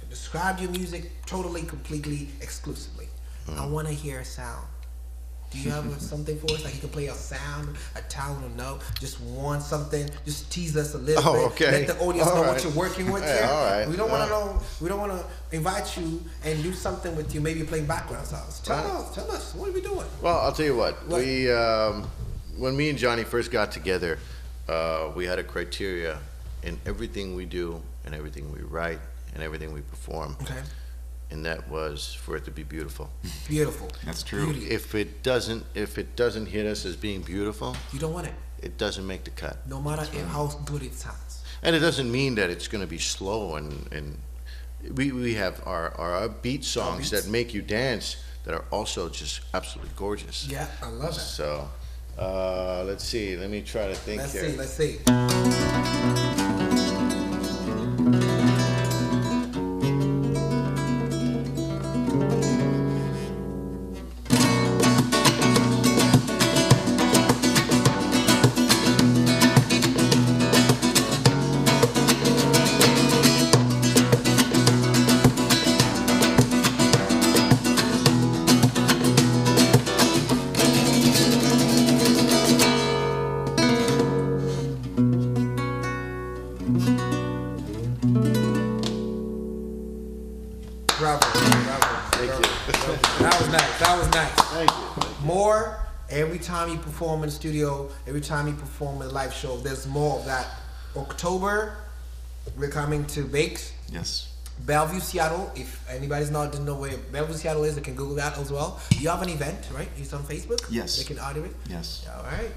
describe 0.09 0.59
your 0.59 0.71
music 0.71 1.11
totally, 1.27 1.65
completely, 1.65 2.31
exclusively. 2.41 3.09
I 3.47 3.51
Hmm. 3.67 3.73
want 3.73 3.89
to 3.89 3.93
hear 3.93 4.21
a 4.21 4.25
sound. 4.25 4.67
Do 5.51 5.59
you 5.59 5.71
have 5.71 6.01
something 6.01 6.39
for 6.39 6.53
us? 6.53 6.63
Like 6.65 6.75
you 6.75 6.81
can 6.81 6.91
play 6.91 7.07
a 7.07 7.15
sound, 7.15 7.75
a 7.97 8.03
tone, 8.03 8.43
or 8.45 8.51
no? 8.57 8.79
Just 9.01 9.19
want 9.23 9.63
something. 9.63 10.09
Just 10.27 10.51
tease 10.53 10.77
us 10.77 10.95
a 10.95 10.99
little 10.99 11.23
Oh, 11.27 11.33
bit. 11.35 11.53
okay. 11.53 11.87
Let 11.87 11.99
the 11.99 12.05
audience 12.05 12.29
All 12.29 12.35
know 12.37 12.43
right. 12.43 12.53
what 12.53 12.63
you're 12.65 12.73
working 12.75 13.11
with 13.11 13.23
Yeah, 13.23 13.49
all 13.51 13.65
right. 13.65 13.89
We 13.89 13.97
don't 13.97 14.11
want 14.11 14.25
to 14.25 14.29
know. 14.29 14.61
We 14.81 14.89
don't 14.91 14.99
want 15.01 15.13
to 15.13 15.57
invite 15.57 15.97
you 15.97 16.23
and 16.45 16.63
do 16.63 16.73
something 16.75 17.17
with 17.17 17.35
you. 17.35 17.41
Maybe 17.41 17.65
playing 17.65 17.87
background 17.87 18.27
sounds. 18.27 18.61
Tell 18.61 18.77
Right. 18.77 18.87
us. 18.87 19.15
Tell 19.15 19.31
us. 19.31 19.55
What 19.55 19.71
are 19.71 19.73
we 19.73 19.81
doing? 19.81 20.07
Well, 20.21 20.39
I'll 20.39 20.53
tell 20.53 20.67
you 20.67 20.77
what. 20.77 21.07
What? 21.09 21.21
We 21.23 21.51
um, 21.51 22.11
when 22.59 22.77
me 22.77 22.91
and 22.91 22.99
Johnny 22.99 23.25
first 23.25 23.51
got 23.51 23.73
together, 23.73 24.19
uh, 24.69 25.11
we 25.15 25.25
had 25.25 25.39
a 25.39 25.45
criteria 25.45 26.19
in 26.63 26.79
everything 26.85 27.35
we 27.35 27.47
do 27.47 27.81
and 28.05 28.15
everything 28.15 28.53
we 28.53 28.61
write 28.61 28.99
and 29.35 29.43
everything 29.43 29.73
we 29.73 29.81
perform, 29.81 30.37
Okay. 30.43 30.61
And 31.31 31.45
that 31.45 31.69
was 31.69 32.15
for 32.15 32.37
it 32.37 32.45
to 32.47 32.51
be 32.51 32.63
beautiful. 32.63 33.11
Beautiful. 33.47 33.89
That's 34.05 34.23
true. 34.23 34.53
Beauty. 34.53 34.71
If 34.71 34.95
it 34.95 35.23
doesn't, 35.23 35.65
if 35.75 35.99
it 35.99 36.17
doesn't 36.17 36.47
hit 36.47 36.67
us 36.67 36.85
as 36.87 36.97
being 36.97 37.21
beautiful, 37.23 37.77
You 37.93 37.99
don't 37.99 38.13
want 38.15 38.27
it. 38.27 38.35
it 38.63 38.79
doesn't 38.79 39.07
make 39.07 39.25
the 39.25 39.31
cut. 39.31 39.67
No 39.69 39.81
matter 39.81 40.03
if 40.03 40.27
how 40.29 40.47
good 40.65 40.83
it 40.83 40.95
sounds. 40.95 41.43
And 41.63 41.75
it 41.77 41.81
doesn't 41.81 42.11
mean 42.11 42.37
that 42.37 42.51
it's 42.51 42.69
going 42.69 42.83
to 42.83 42.89
be 42.91 42.99
slow 42.99 43.57
and, 43.57 43.73
and 43.93 44.17
we, 44.95 45.11
we 45.13 45.35
have 45.35 45.61
our, 45.67 45.93
our 45.97 46.29
upbeat 46.29 46.65
songs 46.65 47.11
Upbeats. 47.11 47.25
that 47.25 47.31
make 47.31 47.53
you 47.53 47.63
dance 47.63 48.17
that 48.45 48.55
are 48.55 48.65
also 48.71 49.09
just 49.09 49.41
absolutely 49.53 49.93
gorgeous. 49.97 50.47
Yeah, 50.49 50.69
I 50.83 50.89
love 50.89 51.11
it. 51.11 51.21
So, 51.21 51.69
uh, 52.17 52.85
let's 52.87 53.05
see. 53.05 53.37
Let 53.37 53.51
me 53.51 53.61
try 53.63 53.89
to 53.89 53.95
think 53.95 54.21
Let's 54.23 54.33
here. 54.33 54.51
see. 54.51 54.57
Let's 54.57 54.73
see. 54.73 56.28
Bravo. 88.01 88.21
Bravo. 90.87 91.19
Thank 92.13 92.31
Bravo. 92.31 92.43
you. 92.43 92.49
Bravo. 92.73 92.93
That 93.19 93.37
was 93.41 93.49
nice. 93.49 93.79
That 93.81 93.99
was 93.99 94.09
nice. 94.13 94.31
Thank 94.31 94.71
you. 94.71 95.03
Thank. 95.03 95.25
More 95.25 95.81
every 96.09 96.39
time 96.39 96.69
you 96.71 96.79
perform 96.79 97.25
in 97.25 97.29
the 97.29 97.35
studio, 97.35 97.91
every 98.07 98.21
time 98.21 98.47
you 98.47 98.55
perform 98.55 99.03
in 99.03 99.09
a 99.09 99.11
live 99.11 99.35
show, 99.35 99.57
there's 99.57 99.87
more 99.89 100.19
of 100.21 100.27
that. 100.27 100.47
October, 100.97 101.77
we're 102.57 102.71
coming 102.71 103.05
to 103.07 103.25
Bakes. 103.25 103.73
Yes. 103.91 104.33
Bellevue, 104.65 105.01
Seattle. 105.01 105.51
If 105.57 105.85
anybody's 105.89 106.31
not 106.31 106.53
didn't 106.53 106.67
know 106.67 106.77
where 106.77 106.97
Bellevue, 106.97 107.35
Seattle 107.35 107.65
is, 107.65 107.75
they 107.75 107.81
can 107.81 107.95
Google 107.97 108.15
that 108.17 108.39
as 108.39 108.53
well. 108.53 108.81
You 108.99 109.09
have 109.09 109.23
an 109.23 109.29
event, 109.29 109.69
right? 109.73 109.89
It's 109.97 110.13
on 110.13 110.23
Facebook. 110.23 110.65
Yes. 110.71 110.99
They 110.99 111.05
can 111.05 111.19
order 111.25 111.45
it. 111.47 111.55
Yes. 111.69 112.07
All 112.17 112.23
right. 112.25 112.51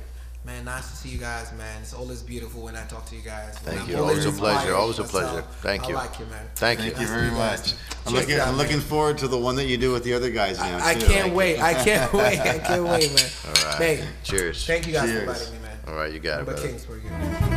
Man, 0.43 0.65
nice 0.65 0.89
to 0.89 0.95
see 0.97 1.09
you 1.09 1.19
guys, 1.19 1.53
man. 1.53 1.81
It's 1.83 1.93
always 1.93 2.23
beautiful 2.23 2.63
when 2.63 2.75
I 2.75 2.83
talk 2.85 3.05
to 3.07 3.15
you 3.15 3.21
guys. 3.21 3.55
Thank 3.59 3.81
I'm 3.81 3.89
you. 3.89 3.97
Always 3.97 4.25
a 4.25 4.31
pleasure. 4.31 4.73
Always 4.73 4.97
a 4.97 5.03
myself. 5.03 5.31
pleasure. 5.33 5.47
Thank 5.61 5.87
you. 5.87 5.95
I 5.95 6.05
like 6.05 6.19
you, 6.19 6.25
man. 6.25 6.45
Thank 6.55 6.79
you. 6.79 6.85
Thank 6.85 6.95
you 6.95 7.01
Nice 7.01 7.09
very 7.09 7.21
meet 7.27 7.31
you 7.33 7.37
guys. 7.37 7.73
much. 7.73 8.07
I'm 8.07 8.13
looking, 8.15 8.37
guys, 8.37 8.47
I'm 8.47 8.57
looking 8.57 8.79
forward 8.79 9.19
to 9.19 9.27
the 9.27 9.37
one 9.37 9.55
that 9.57 9.65
you 9.65 9.77
do 9.77 9.91
with 9.91 10.03
the 10.03 10.15
other 10.15 10.31
guys 10.31 10.57
now. 10.57 10.79
I, 10.83 10.91
I 10.91 10.93
too. 10.95 11.05
can't 11.05 11.35
wait. 11.35 11.59
I 11.61 11.75
can't 11.75 12.11
wait. 12.11 12.39
I 12.39 12.57
can't 12.57 12.83
wait, 12.83 13.13
man. 13.13 13.29
All 13.45 13.53
right. 13.65 13.75
Hey, 13.77 14.07
Cheers. 14.23 14.65
thank 14.65 14.87
you 14.87 14.93
guys 14.93 15.09
Cheers. 15.11 15.23
for 15.25 15.29
inviting 15.31 15.53
me, 15.53 15.59
man. 15.59 15.77
All 15.87 15.93
right, 15.95 16.11
you 16.11 16.19
got 16.19 16.39
it, 16.41 16.45
But 16.47 16.55
brother. 16.55 16.67
Kings 16.69 16.85
for 16.85 17.50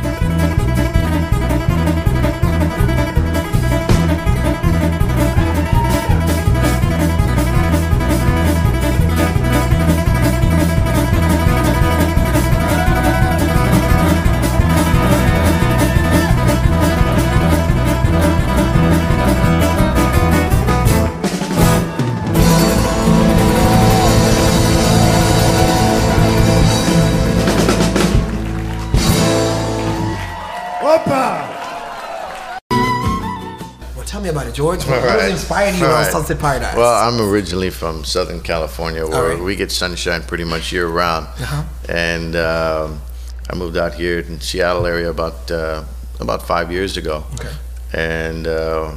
Well, 33.95 34.05
tell 34.05 34.21
me 34.21 34.29
about 34.29 34.47
it, 34.47 34.53
George. 34.53 34.83
What, 34.85 34.99
Alright. 35.03 35.31
inspired 35.31 35.75
you 35.75 35.85
on 35.85 35.91
Alright. 35.91 36.11
Sunset 36.11 36.39
Paradise? 36.39 36.75
Well, 36.75 36.93
I'm 37.07 37.19
originally 37.21 37.69
from 37.69 38.03
Southern 38.03 38.41
California, 38.41 39.05
where 39.05 39.31
Alright. 39.31 39.39
we 39.43 39.55
get 39.55 39.71
sunshine 39.71 40.23
pretty 40.23 40.43
much 40.43 40.71
year 40.71 40.87
round. 40.87 41.27
Uh-huh. 41.27 41.63
And 41.89 42.35
um, 42.35 43.01
I 43.49 43.55
moved 43.55 43.77
out 43.77 43.93
here 43.93 44.19
in 44.19 44.39
Seattle 44.41 44.85
area 44.85 45.09
about 45.09 45.49
uh, 45.51 45.83
about 46.19 46.41
five 46.47 46.71
years 46.71 46.97
ago. 46.97 47.23
Okay. 47.35 47.51
And 47.93 48.47
uh, 48.47 48.91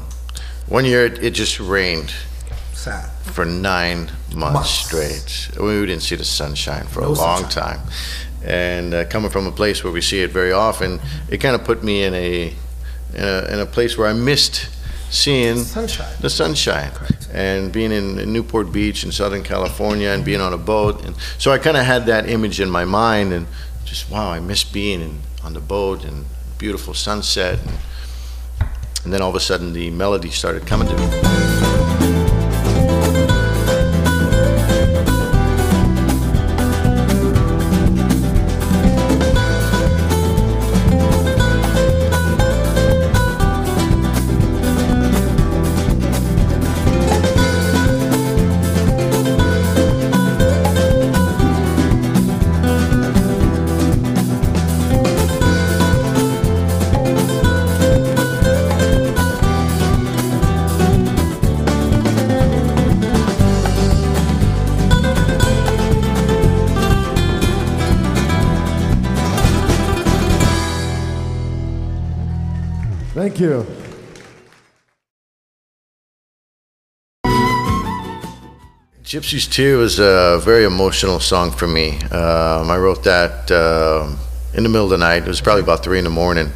one 0.68 0.84
year 0.84 1.04
it, 1.06 1.22
it 1.22 1.30
just 1.34 1.60
rained 1.60 2.12
Sad. 2.72 3.08
for 3.34 3.44
nine 3.44 4.10
months, 4.34 4.54
Months. 4.54 4.70
straight. 4.70 5.50
We 5.62 5.86
didn't 5.86 6.02
see 6.02 6.16
the 6.16 6.24
sunshine 6.24 6.86
for 6.86 7.00
No 7.02 7.08
a 7.08 7.10
long 7.10 7.40
sunshine. 7.42 7.76
time. 7.78 7.88
And 8.44 8.94
uh, 8.94 9.04
coming 9.06 9.30
from 9.30 9.46
a 9.46 9.52
place 9.52 9.82
where 9.82 9.92
we 9.92 10.00
see 10.00 10.20
it 10.22 10.30
very 10.30 10.52
often, 10.52 11.00
it 11.28 11.38
kind 11.38 11.54
of 11.54 11.64
put 11.64 11.82
me 11.82 12.04
in 12.04 12.14
a, 12.14 12.54
in 13.14 13.24
a 13.24 13.52
in 13.52 13.60
a 13.60 13.66
place 13.66 13.98
where 13.98 14.06
I 14.08 14.12
missed 14.12 14.68
seeing 15.10 15.56
Sunshine. 15.64 16.14
the 16.20 16.28
sunshine 16.28 16.90
Correct. 16.92 17.28
and 17.32 17.72
being 17.72 17.92
in, 17.92 18.30
Newport 18.32 18.72
Beach 18.72 19.04
in 19.04 19.12
Southern 19.12 19.42
California 19.42 20.10
and 20.10 20.24
being 20.24 20.40
on 20.40 20.52
a 20.52 20.58
boat 20.58 21.02
and 21.04 21.16
so 21.38 21.50
I 21.50 21.58
kind 21.58 21.76
of 21.76 21.84
had 21.86 22.06
that 22.06 22.28
image 22.28 22.60
in 22.60 22.68
my 22.70 22.84
mind 22.84 23.32
and 23.32 23.46
just 23.84 24.10
wow 24.10 24.30
I 24.30 24.40
miss 24.40 24.64
being 24.64 25.00
in, 25.00 25.20
on 25.42 25.54
the 25.54 25.60
boat 25.60 26.04
and 26.04 26.26
beautiful 26.58 26.92
sunset 26.92 27.58
and, 27.58 27.78
and 29.04 29.12
then 29.14 29.22
all 29.22 29.30
of 29.30 29.36
a 29.36 29.40
sudden 29.40 29.72
the 29.72 29.90
melody 29.90 30.30
started 30.30 30.66
coming 30.66 30.88
to 30.88 30.94
me 30.94 31.87
Thank 73.38 73.50
you. 73.50 73.66
Gypsy's 79.04 79.46
Tear 79.46 79.76
was 79.76 80.00
a 80.00 80.40
very 80.42 80.64
emotional 80.64 81.20
song 81.20 81.52
for 81.52 81.68
me. 81.68 82.00
Um, 82.10 82.68
I 82.68 82.76
wrote 82.78 83.04
that 83.04 83.48
um 83.52 84.18
in 84.54 84.64
the 84.64 84.68
middle 84.68 84.86
of 84.86 84.90
the 84.90 84.98
night. 84.98 85.22
It 85.22 85.28
was 85.28 85.40
probably 85.40 85.62
about 85.62 85.84
three 85.84 85.98
in 85.98 86.04
the 86.04 86.10
morning, 86.10 86.50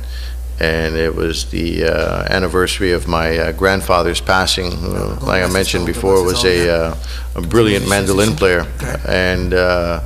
and 0.58 0.96
it 0.96 1.14
was 1.14 1.50
the 1.50 1.84
uh, 1.84 2.26
anniversary 2.28 2.90
of 2.90 3.06
my 3.06 3.38
uh, 3.38 3.52
grandfather's 3.52 4.20
passing. 4.20 4.72
Who, 4.72 4.90
like 5.24 5.44
I 5.44 5.52
mentioned 5.52 5.86
before, 5.86 6.24
was 6.24 6.44
a 6.44 6.68
uh, 6.68 6.96
a 7.36 7.42
brilliant 7.42 7.88
mandolin 7.88 8.34
player, 8.34 8.66
and 9.06 9.54
uh, 9.54 10.00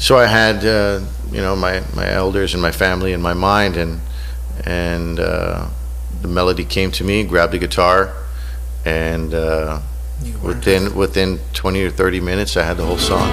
so 0.00 0.18
I 0.18 0.26
had 0.26 0.64
uh, 0.64 1.00
you 1.30 1.40
know 1.40 1.54
my 1.54 1.80
my 1.94 2.10
elders 2.10 2.54
and 2.54 2.62
my 2.62 2.72
family 2.72 3.12
in 3.12 3.22
my 3.22 3.34
mind, 3.34 3.76
and 3.76 4.00
and 4.64 5.18
uh, 5.20 5.66
the 6.22 6.28
melody 6.28 6.64
came 6.64 6.90
to 6.92 7.04
me. 7.04 7.24
Grabbed 7.24 7.52
the 7.52 7.58
guitar, 7.58 8.12
and. 8.84 9.34
Uh, 9.34 9.80
Within 10.42 10.94
within 10.94 11.38
20 11.54 11.82
or 11.82 11.90
30 11.90 12.20
minutes, 12.20 12.54
I 12.58 12.62
had 12.62 12.76
the 12.76 12.84
whole 12.84 12.98
song. 12.98 13.26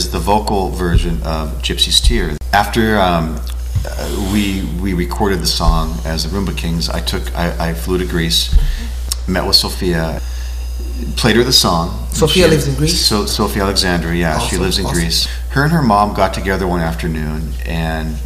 Is 0.00 0.10
the 0.10 0.18
vocal 0.18 0.70
version 0.70 1.22
of 1.24 1.60
Gypsy's 1.60 2.00
Tear. 2.00 2.38
After 2.54 2.98
um, 2.98 3.38
uh, 3.84 4.30
we 4.32 4.64
we 4.80 4.94
recorded 4.94 5.40
the 5.40 5.46
song 5.46 5.94
as 6.06 6.24
the 6.24 6.34
Rumba 6.34 6.56
Kings, 6.56 6.88
I 6.88 7.00
took 7.00 7.36
I, 7.36 7.68
I 7.68 7.74
flew 7.74 7.98
to 7.98 8.06
Greece, 8.06 8.58
met 9.28 9.46
with 9.46 9.56
Sophia, 9.56 10.22
played 11.18 11.36
her 11.36 11.44
the 11.44 11.52
song. 11.52 12.08
Sophia 12.12 12.48
lives 12.48 12.66
in 12.66 12.76
Greece? 12.76 12.98
So 12.98 13.26
Sophia 13.26 13.64
Alexandra, 13.64 14.16
yeah, 14.16 14.38
she 14.38 14.56
lives 14.56 14.78
in 14.78 14.86
awesome. 14.86 14.98
Greece. 14.98 15.26
Her 15.50 15.64
and 15.64 15.72
her 15.72 15.82
mom 15.82 16.14
got 16.14 16.32
together 16.32 16.66
one 16.66 16.80
afternoon 16.80 17.52
and 17.66 18.16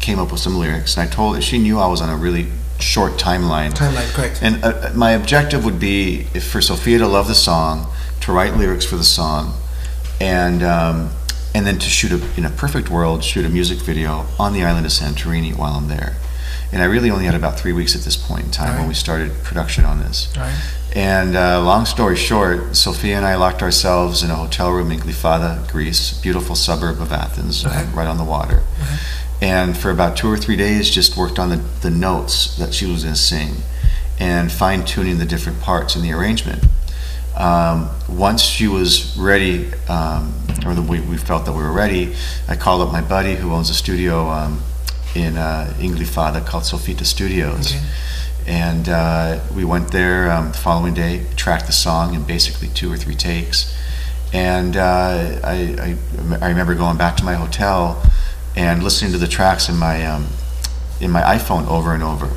came 0.00 0.18
up 0.18 0.32
with 0.32 0.40
some 0.40 0.56
lyrics. 0.58 0.98
And 0.98 1.08
I 1.08 1.10
told 1.10 1.36
her 1.36 1.40
she 1.40 1.56
knew 1.56 1.78
I 1.78 1.86
was 1.86 2.02
on 2.02 2.10
a 2.10 2.16
really 2.16 2.48
short 2.78 3.12
timeline. 3.12 3.70
Timeline, 3.70 4.12
correct. 4.12 4.40
And 4.42 4.62
uh, 4.62 4.90
my 4.94 5.12
objective 5.12 5.64
would 5.64 5.80
be 5.80 6.26
if 6.34 6.46
for 6.46 6.60
Sophia 6.60 6.98
to 6.98 7.08
love 7.08 7.26
the 7.26 7.34
song, 7.34 7.90
to 8.20 8.32
write 8.32 8.54
lyrics 8.58 8.84
for 8.84 8.96
the 8.96 9.04
song, 9.04 9.54
and 10.20 10.62
um, 10.62 11.10
and 11.54 11.66
then 11.66 11.78
to 11.78 11.88
shoot 11.88 12.12
a 12.12 12.20
in 12.36 12.44
a 12.44 12.50
perfect 12.50 12.88
world, 12.90 13.22
shoot 13.24 13.44
a 13.44 13.48
music 13.48 13.78
video 13.78 14.26
on 14.38 14.52
the 14.52 14.64
island 14.64 14.86
of 14.86 14.92
Santorini 14.92 15.54
while 15.56 15.74
I'm 15.74 15.88
there. 15.88 16.16
And 16.72 16.80
I 16.80 16.86
really 16.86 17.10
only 17.10 17.26
had 17.26 17.34
about 17.34 17.58
three 17.60 17.74
weeks 17.74 17.94
at 17.94 18.02
this 18.02 18.16
point 18.16 18.44
in 18.46 18.50
time 18.50 18.78
when 18.78 18.88
we 18.88 18.94
started 18.94 19.30
production 19.44 19.84
on 19.84 19.98
this. 20.00 20.32
Right. 20.36 20.58
And 20.96 21.36
uh, 21.36 21.62
long 21.62 21.84
story 21.84 22.16
short, 22.16 22.74
Sophia 22.76 23.16
and 23.16 23.26
I 23.26 23.34
locked 23.36 23.62
ourselves 23.62 24.22
in 24.22 24.30
a 24.30 24.34
hotel 24.36 24.70
room 24.72 24.90
in 24.90 24.98
Glyfada, 25.00 25.70
Greece, 25.70 26.18
beautiful 26.20 26.54
suburb 26.56 27.00
of 27.02 27.12
Athens, 27.12 27.66
uh, 27.66 27.86
right 27.94 28.06
on 28.06 28.16
the 28.16 28.24
water. 28.24 28.62
And 29.42 29.76
for 29.76 29.90
about 29.90 30.16
two 30.16 30.30
or 30.30 30.38
three 30.38 30.56
days, 30.56 30.88
just 30.88 31.16
worked 31.16 31.38
on 31.38 31.50
the, 31.50 31.56
the 31.82 31.90
notes 31.90 32.56
that 32.56 32.72
she 32.72 32.86
was 32.86 33.02
going 33.02 33.14
to 33.16 33.20
sing. 33.20 33.56
and 34.18 34.52
fine 34.52 34.84
tuning 34.84 35.18
the 35.18 35.26
different 35.26 35.60
parts 35.60 35.96
in 35.96 36.02
the 36.02 36.12
arrangement. 36.12 36.64
Um, 37.36 37.88
once 38.08 38.42
she 38.42 38.68
was 38.68 39.16
ready, 39.16 39.72
um, 39.88 40.34
or 40.66 40.74
the, 40.74 40.82
we, 40.82 41.00
we 41.00 41.16
felt 41.16 41.46
that 41.46 41.52
we 41.52 41.62
were 41.62 41.72
ready, 41.72 42.14
I 42.48 42.56
called 42.56 42.82
up 42.82 42.92
my 42.92 43.00
buddy 43.00 43.34
who 43.34 43.52
owns 43.52 43.70
a 43.70 43.74
studio 43.74 44.28
um, 44.28 44.62
in 45.14 45.36
uh, 45.36 45.74
in 45.80 45.92
Glyfada 45.92 46.44
called 46.44 46.64
Sofita 46.64 47.04
Studios. 47.04 47.74
Okay. 47.74 47.84
And 48.46 48.88
uh, 48.88 49.40
we 49.54 49.64
went 49.64 49.92
there 49.92 50.30
um, 50.30 50.50
the 50.52 50.58
following 50.58 50.94
day, 50.94 51.26
tracked 51.36 51.66
the 51.66 51.72
song 51.72 52.14
in 52.14 52.24
basically 52.24 52.68
two 52.68 52.92
or 52.92 52.96
three 52.96 53.14
takes. 53.14 53.72
And 54.32 54.76
uh, 54.76 55.40
I, 55.44 55.96
I, 56.32 56.36
I 56.40 56.48
remember 56.48 56.74
going 56.74 56.96
back 56.96 57.16
to 57.18 57.24
my 57.24 57.34
hotel 57.34 58.02
and 58.56 58.82
listening 58.82 59.12
to 59.12 59.18
the 59.18 59.28
tracks 59.28 59.68
in 59.68 59.76
my, 59.76 60.04
um, 60.04 60.26
in 61.00 61.10
my 61.10 61.22
iPhone 61.22 61.68
over 61.68 61.94
and 61.94 62.02
over, 62.02 62.30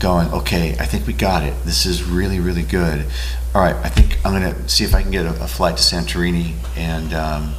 going, 0.00 0.28
okay, 0.32 0.72
I 0.80 0.86
think 0.86 1.06
we 1.06 1.12
got 1.12 1.42
it. 1.42 1.54
This 1.64 1.86
is 1.86 2.02
really, 2.02 2.40
really 2.40 2.62
good. 2.62 3.06
All 3.54 3.62
right, 3.62 3.76
I 3.76 3.88
think 3.88 4.18
I'm 4.26 4.38
going 4.38 4.54
to 4.54 4.68
see 4.68 4.84
if 4.84 4.94
I 4.94 5.02
can 5.02 5.10
get 5.10 5.24
a, 5.24 5.30
a 5.42 5.48
flight 5.48 5.78
to 5.78 5.82
Santorini 5.82 6.54
and, 6.76 7.14
um, 7.14 7.54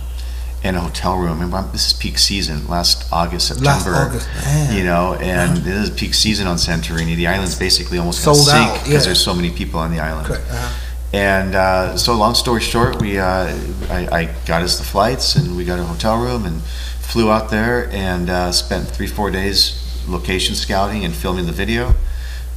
and 0.64 0.78
a 0.78 0.82
hotel 0.82 1.18
room. 1.18 1.34
Remember, 1.34 1.58
I'm- 1.58 1.72
this 1.72 1.88
is 1.88 1.94
peak 1.94 2.20
season, 2.20 2.68
last 2.68 3.12
August, 3.12 3.48
September. 3.48 3.92
Last 3.92 4.08
August, 4.10 4.28
man. 4.46 4.78
You 4.78 4.84
know, 4.84 5.16
and 5.16 5.58
this 5.58 5.90
is 5.90 5.96
peak 5.96 6.14
season 6.14 6.46
on 6.46 6.58
Santorini. 6.58 7.16
The 7.16 7.28
island's 7.28 7.58
basically 7.58 7.98
almost 7.98 8.24
going 8.24 8.38
to 8.38 8.44
sink 8.44 8.74
because 8.74 8.92
yeah. 8.92 9.00
there's 9.00 9.24
so 9.24 9.34
many 9.34 9.50
people 9.52 9.80
on 9.80 9.92
the 9.92 10.00
island. 10.00 10.32
Uh-huh. 10.32 10.80
And 11.12 11.56
uh, 11.56 11.98
so, 11.98 12.14
long 12.16 12.36
story 12.36 12.62
short, 12.62 13.02
we 13.02 13.18
uh, 13.18 13.48
I, 13.90 14.08
I 14.12 14.36
got 14.46 14.62
us 14.62 14.78
the 14.78 14.84
flights 14.84 15.36
and 15.36 15.58
we 15.58 15.66
got 15.66 15.80
a 15.80 15.84
hotel 15.84 16.22
room 16.22 16.46
and 16.46 16.62
flew 16.62 17.32
out 17.32 17.50
there 17.50 17.90
and 17.92 18.30
uh, 18.30 18.52
spent 18.52 18.88
three 18.88 19.08
four 19.08 19.32
days 19.32 20.04
location 20.08 20.54
scouting 20.54 21.04
and 21.04 21.14
filming 21.14 21.48
the 21.48 21.52
video, 21.52 21.96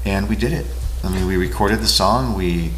and 0.04 0.28
we 0.28 0.36
did 0.36 0.52
it. 0.52 0.66
I 1.02 1.08
mean, 1.10 1.26
we 1.26 1.36
recorded 1.36 1.80
the 1.80 1.88
song, 1.88 2.36
we 2.36 2.72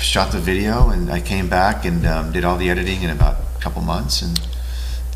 shot 0.00 0.32
the 0.32 0.38
video, 0.40 0.88
and 0.90 1.10
I 1.10 1.20
came 1.20 1.48
back 1.48 1.84
and 1.84 2.06
um, 2.06 2.32
did 2.32 2.44
all 2.44 2.56
the 2.56 2.70
editing 2.70 3.02
in 3.02 3.10
about 3.10 3.36
a 3.56 3.60
couple 3.60 3.82
months, 3.82 4.22
and 4.22 4.38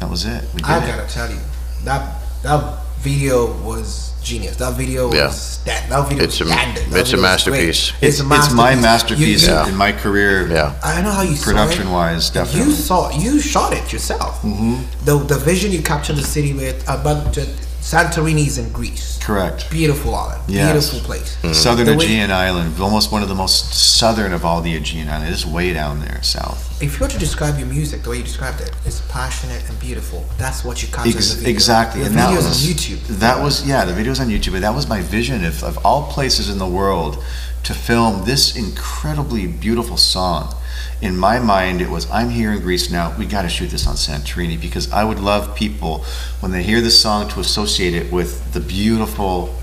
that 0.00 0.08
was 0.10 0.24
it. 0.24 0.42
We 0.54 0.62
did 0.62 0.66
I 0.70 0.86
gotta 0.86 1.12
tell 1.12 1.30
you, 1.30 1.40
that 1.84 2.22
that 2.42 2.78
video 3.00 3.52
was 3.62 4.12
genius. 4.22 4.56
That 4.56 4.74
video 4.76 5.10
Yeah. 5.12 5.26
was 5.28 5.58
that, 5.64 5.88
that 5.88 6.08
video 6.08 6.24
It's 6.24 6.40
a- 6.40 6.44
was 6.44 6.52
standard. 6.52 6.84
That 6.90 7.00
it's 7.00 7.12
a 7.12 7.16
video 7.16 7.16
was 7.16 7.22
masterpiece. 7.22 7.90
great. 7.92 8.08
It's, 8.08 8.20
it's 8.20 8.52
my 8.52 8.74
masterpiece 8.74 9.42
You, 9.42 9.48
you, 9.48 9.54
Yeah. 9.54 9.68
in 9.68 9.76
my 9.76 9.92
career. 9.92 10.48
Yeah. 10.50 10.74
I 10.84 11.00
know 11.02 11.10
how 11.10 11.22
you 11.22 11.36
saw 11.36 11.50
it. 11.50 11.54
Production-wise, 11.54 12.30
definitely. 12.30 12.70
You 12.72 12.76
saw 12.76 13.10
you 13.10 13.40
shot 13.40 13.72
it 13.72 13.92
yourself. 13.92 14.42
Mm-hmm. 14.42 15.04
The 15.06 15.16
the 15.18 15.38
vision 15.38 15.72
you 15.72 15.82
captured 15.82 16.16
the 16.16 16.22
city 16.36 16.52
with, 16.52 16.84
uh, 16.88 17.02
but 17.02 17.36
uh, 17.38 17.44
Santorini's 17.80 18.58
in 18.58 18.70
Greece. 18.72 19.18
Correct. 19.22 19.70
Beautiful 19.70 20.14
island. 20.14 20.42
Yes. 20.48 20.90
Beautiful 20.90 21.06
place. 21.06 21.36
Mm-hmm. 21.36 21.52
Southern 21.52 21.86
The 21.86 21.96
way- 21.96 22.04
Aegean 22.04 22.30
Island, 22.30 22.78
almost 22.80 23.10
one 23.12 23.22
of 23.22 23.28
the 23.28 23.34
most 23.34 23.72
southern 23.98 24.32
of 24.32 24.44
all 24.44 24.60
the 24.60 24.74
Aegean 24.76 25.08
Islands. 25.08 25.44
It's 25.44 25.46
way 25.50 25.72
down 25.72 26.00
there 26.00 26.22
south. 26.22 26.82
If 26.82 26.94
you 26.94 27.00
were 27.00 27.08
to 27.10 27.18
describe 27.18 27.58
your 27.58 27.66
music 27.68 28.02
the 28.02 28.10
way 28.10 28.16
you 28.18 28.22
described 28.22 28.60
it, 28.60 28.70
it's 28.84 29.00
passionate 29.10 29.62
and 29.68 29.78
beautiful. 29.80 30.24
That's 30.38 30.64
what 30.64 30.82
you 30.82 30.88
captured 30.88 31.10
in 31.12 31.16
Ex- 31.16 31.34
the 31.34 31.50
exactly, 31.50 32.00
The 32.00 32.06
and 32.08 32.16
that 32.16 32.30
videos 32.30 32.36
was 32.36 32.46
on 32.46 32.74
YouTube. 32.74 33.06
That 33.18 33.42
was 33.42 33.66
yeah, 33.68 33.84
the 33.84 33.92
videos 33.92 34.20
on 34.20 34.28
YouTube. 34.28 34.52
But 34.52 34.62
that 34.62 34.74
was 34.74 34.88
my 34.88 35.00
vision 35.02 35.44
of, 35.44 35.62
of 35.64 35.84
all 35.84 36.10
places 36.10 36.48
in 36.50 36.58
the 36.58 36.66
world 36.68 37.22
to 37.64 37.74
film 37.74 38.24
this 38.24 38.56
incredibly 38.56 39.46
beautiful 39.46 39.96
song. 39.96 40.54
In 41.02 41.16
my 41.16 41.38
mind, 41.38 41.80
it 41.80 41.88
was 41.88 42.10
I'm 42.10 42.30
here 42.30 42.52
in 42.52 42.60
Greece 42.60 42.90
now. 42.90 43.14
We 43.18 43.26
got 43.26 43.42
to 43.42 43.48
shoot 43.48 43.68
this 43.70 43.86
on 43.86 43.94
Santorini 43.96 44.60
because 44.60 44.90
I 44.92 45.04
would 45.04 45.18
love 45.18 45.54
people 45.54 46.04
when 46.40 46.52
they 46.52 46.62
hear 46.62 46.80
this 46.80 47.00
song 47.00 47.28
to 47.30 47.40
associate 47.40 47.94
it 47.94 48.12
with 48.12 48.52
the 48.52 48.60
beautiful 48.60 49.54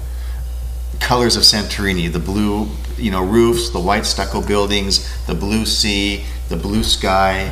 colors 1.00 1.36
of 1.36 1.44
Santorini, 1.44 2.12
the 2.12 2.20
blue, 2.20 2.68
you 2.98 3.12
know, 3.12 3.24
roofs, 3.24 3.70
the 3.70 3.80
white 3.80 4.06
stucco 4.06 4.42
buildings, 4.42 5.08
the 5.28 5.36
blue 5.36 5.66
sea, 5.66 6.26
the 6.50 6.58
blue 6.58 6.84
sky. 6.84 7.52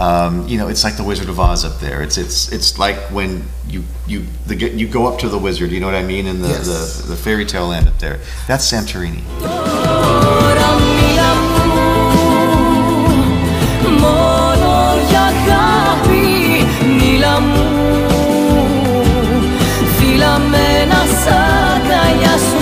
Um, 0.00 0.48
you 0.48 0.56
know, 0.56 0.68
it's 0.68 0.82
like 0.82 0.96
the 0.96 1.04
Wizard 1.04 1.28
of 1.28 1.38
Oz 1.38 1.64
up 1.64 1.78
there. 1.78 2.02
It's 2.02 2.16
it's 2.16 2.50
it's 2.50 2.78
like 2.78 2.96
when 3.12 3.44
you 3.68 3.84
you 4.06 4.24
the, 4.46 4.56
you 4.56 4.88
go 4.88 5.06
up 5.06 5.20
to 5.20 5.28
the 5.28 5.38
wizard. 5.38 5.70
You 5.70 5.78
know 5.78 5.86
what 5.86 5.94
I 5.94 6.02
mean? 6.02 6.26
In 6.26 6.40
the 6.40 6.48
Yes. 6.48 7.02
the, 7.02 7.08
the 7.08 7.16
fairy 7.16 7.44
tale 7.44 7.68
land 7.68 7.86
up 7.86 7.98
there. 7.98 8.18
That's 8.48 8.70
Santorini. 8.72 9.22
Μόνο 14.00 14.72
για 15.08 15.22
αγάπη 15.32 16.28
Μίλα 16.98 17.40
μου. 17.40 17.66
Φίλα 19.96 20.38
με 20.50 20.84
να 20.90 21.02
σ' 21.20 21.28
αγκαλιάσω 21.74 22.59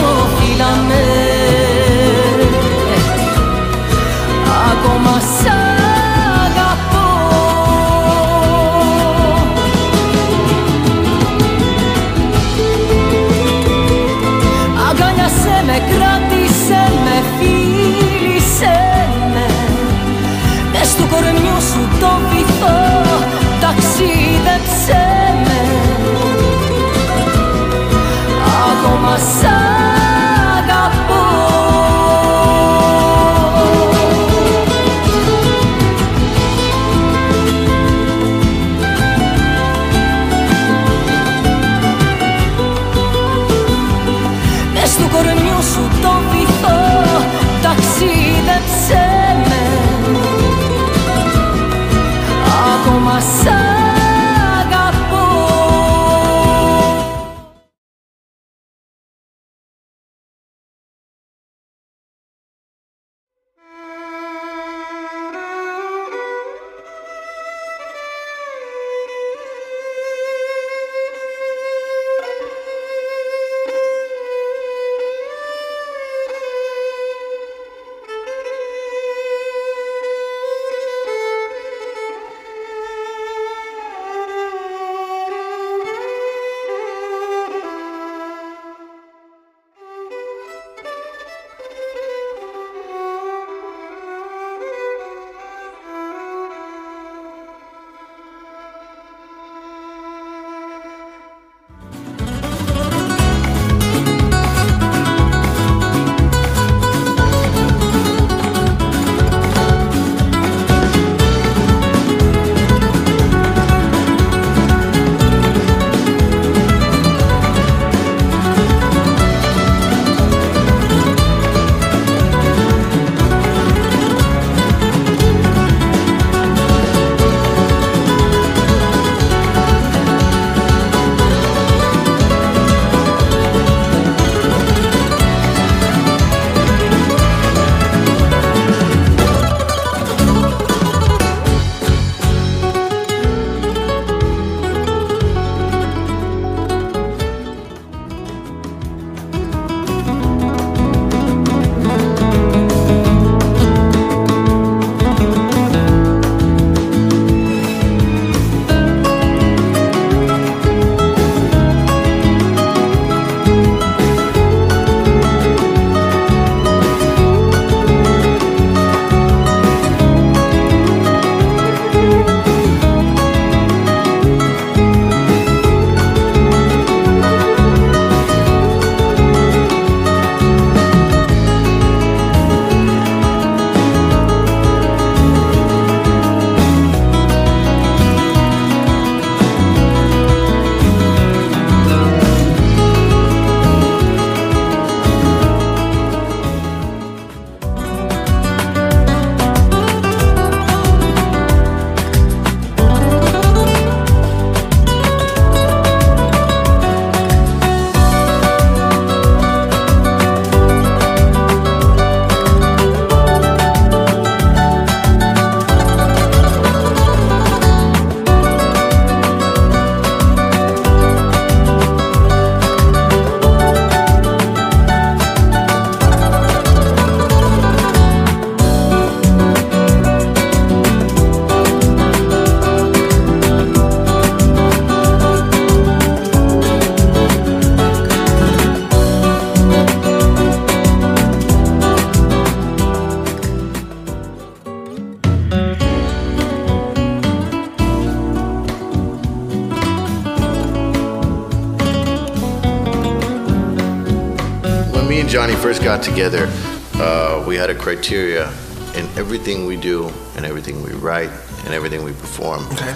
and 255.21 255.29
Johnny 255.29 255.55
first 255.57 255.83
got 255.83 256.03
together, 256.03 256.49
uh, 256.95 257.45
we 257.47 257.57
had 257.57 257.71
a 257.71 257.75
criteria 257.75 258.49
in 258.95 259.07
everything 259.17 259.67
we 259.67 259.77
do 259.77 260.09
and 260.37 260.45
everything 260.47 260.83
we 260.83 260.93
write 260.93 261.31
and 261.65 261.75
everything 261.75 262.05
we 262.05 262.13
perform. 262.13 262.65
Okay. 262.73 262.95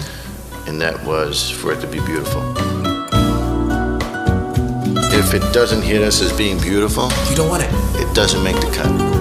And 0.67 0.79
that 0.81 1.03
was 1.05 1.49
for 1.49 1.73
it 1.73 1.81
to 1.81 1.87
be 1.87 1.99
beautiful. 2.05 2.41
If 5.13 5.33
it 5.33 5.53
doesn't 5.53 5.81
hit 5.81 6.01
us 6.01 6.21
as 6.21 6.31
being 6.37 6.59
beautiful, 6.61 7.09
You 7.29 7.35
don't 7.35 7.49
want 7.49 7.63
it. 7.63 7.69
it 7.99 8.13
doesn't 8.15 8.43
make 8.43 8.55
the 8.55 8.71
cut. 8.71 9.12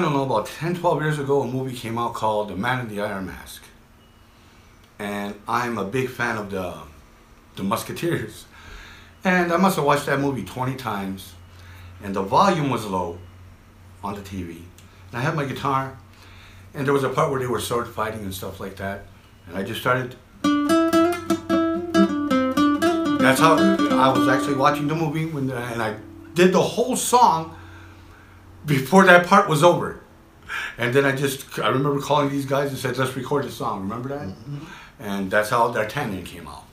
I 0.00 0.02
don't 0.02 0.14
know, 0.14 0.24
about 0.24 0.46
10, 0.46 0.76
12 0.76 1.02
years 1.02 1.18
ago, 1.18 1.42
a 1.42 1.46
movie 1.46 1.76
came 1.76 1.98
out 1.98 2.14
called 2.14 2.48
The 2.48 2.56
Man 2.56 2.80
in 2.80 2.88
the 2.88 3.02
Iron 3.02 3.26
Mask. 3.26 3.62
And 4.98 5.34
I'm 5.46 5.76
a 5.76 5.84
big 5.84 6.08
fan 6.08 6.38
of 6.38 6.50
the, 6.50 6.74
the 7.56 7.62
Musketeers. 7.62 8.46
And 9.24 9.52
I 9.52 9.58
must 9.58 9.76
have 9.76 9.84
watched 9.84 10.06
that 10.06 10.18
movie 10.18 10.42
20 10.42 10.76
times. 10.76 11.34
And 12.02 12.16
the 12.16 12.22
volume 12.22 12.70
was 12.70 12.86
low 12.86 13.18
on 14.02 14.14
the 14.14 14.22
TV. 14.22 14.62
And 15.10 15.16
I 15.16 15.20
had 15.20 15.36
my 15.36 15.44
guitar. 15.44 15.98
And 16.72 16.86
there 16.86 16.94
was 16.94 17.04
a 17.04 17.10
part 17.10 17.30
where 17.30 17.38
they 17.38 17.46
were 17.46 17.60
sword 17.60 17.86
fighting 17.86 18.20
and 18.20 18.32
stuff 18.34 18.58
like 18.58 18.76
that. 18.76 19.02
And 19.48 19.58
I 19.58 19.62
just 19.62 19.82
started. 19.82 20.16
That's 23.20 23.38
how 23.38 23.56
I 23.58 24.18
was 24.18 24.28
actually 24.28 24.56
watching 24.56 24.88
the 24.88 24.94
movie. 24.94 25.26
When, 25.26 25.50
and 25.50 25.82
I 25.82 25.96
did 26.32 26.54
the 26.54 26.62
whole 26.62 26.96
song 26.96 27.54
before 28.66 29.04
that 29.04 29.26
part 29.26 29.48
was 29.48 29.62
over. 29.62 30.00
And 30.76 30.94
then 30.94 31.04
I 31.04 31.12
just, 31.12 31.58
I 31.58 31.68
remember 31.68 32.00
calling 32.00 32.30
these 32.30 32.46
guys 32.46 32.70
and 32.70 32.78
said, 32.78 32.96
let's 32.98 33.14
record 33.16 33.44
the 33.44 33.50
song. 33.50 33.82
Remember 33.82 34.08
that? 34.08 34.28
Mm-hmm. 34.28 34.64
And 34.98 35.30
that's 35.30 35.50
how 35.50 35.70
D'Artagnan 35.70 36.24
came 36.24 36.48
out. 36.48 36.69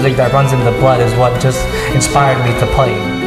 Music 0.00 0.16
that 0.16 0.32
runs 0.32 0.50
in 0.54 0.64
the 0.64 0.70
blood 0.80 0.98
is 1.02 1.14
what 1.16 1.38
just 1.42 1.62
inspired 1.94 2.42
me 2.42 2.58
to 2.58 2.66
play. 2.74 3.19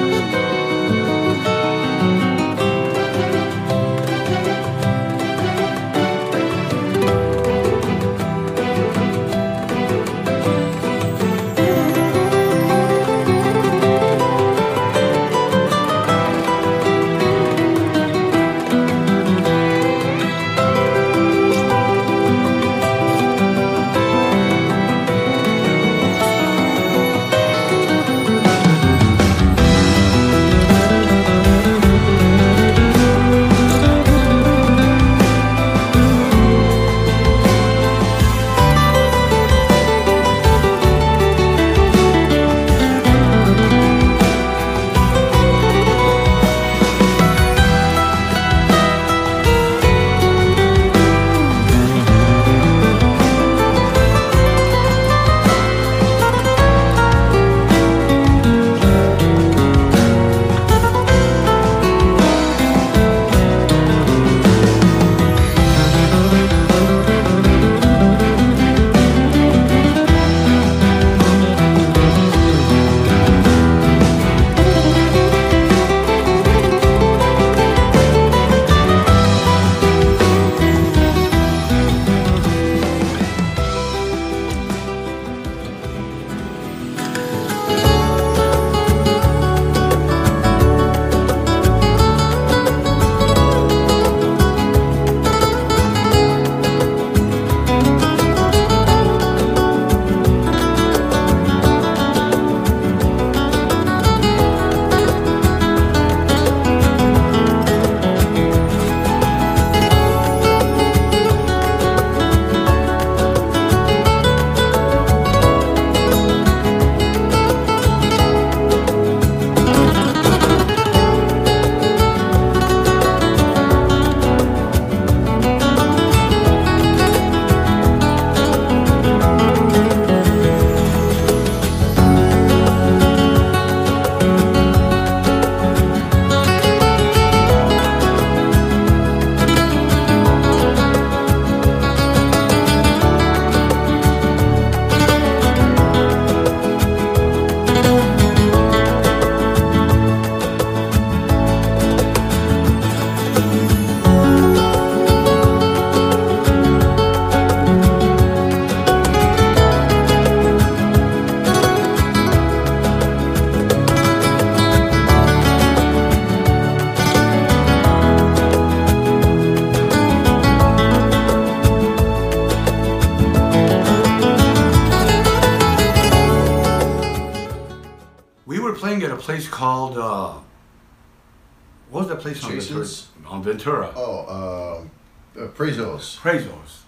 Prezos. 185.63 186.17
Prezos. 186.17 186.81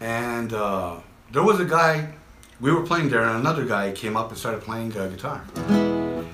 And 0.00 0.50
uh, 0.54 0.96
there 1.30 1.42
was 1.42 1.60
a 1.60 1.66
guy, 1.66 2.14
we 2.58 2.72
were 2.72 2.80
playing 2.80 3.10
there, 3.10 3.22
and 3.22 3.38
another 3.38 3.66
guy 3.66 3.92
came 3.92 4.16
up 4.16 4.30
and 4.30 4.38
started 4.38 4.62
playing 4.62 4.96
uh, 4.96 5.08
guitar. 5.08 5.44